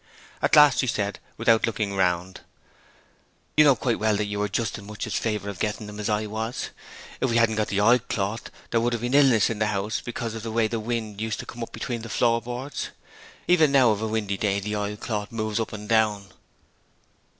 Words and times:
At 0.41 0.55
last 0.55 0.79
she 0.79 0.87
said, 0.87 1.19
without 1.37 1.67
looking 1.67 1.93
round: 1.95 2.41
'You 3.55 3.63
know 3.63 3.75
quite 3.75 3.99
well 3.99 4.17
that 4.17 4.25
you 4.25 4.39
were 4.39 4.49
just 4.49 4.79
as 4.79 4.83
much 4.83 5.05
in 5.05 5.11
favour 5.11 5.47
of 5.47 5.59
getting 5.59 5.85
them 5.85 5.99
as 5.99 6.09
I 6.09 6.25
was. 6.25 6.69
If 7.19 7.29
we 7.29 7.37
hadn't 7.37 7.57
got 7.57 7.67
the 7.67 7.81
oilcloth 7.81 8.49
there 8.71 8.81
would 8.81 8.93
have 8.93 9.03
been 9.03 9.13
illness 9.13 9.51
in 9.51 9.59
the 9.59 9.67
house 9.67 10.01
because 10.01 10.33
of 10.33 10.41
the 10.41 10.51
way 10.51 10.67
the 10.67 10.79
wind 10.79 11.21
used 11.21 11.39
to 11.41 11.45
come 11.45 11.61
up 11.61 11.71
between 11.71 12.01
the 12.01 12.09
floorboards. 12.09 12.89
Even 13.47 13.71
now 13.71 13.91
of 13.91 14.01
a 14.01 14.07
windy 14.07 14.37
day 14.37 14.59
the 14.59 14.75
oilcloth 14.75 15.31
moves 15.31 15.59
up 15.59 15.71
and 15.71 15.87
down.' 15.87 16.29